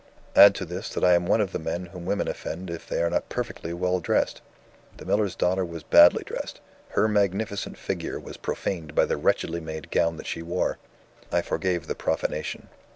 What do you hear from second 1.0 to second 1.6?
I am one of the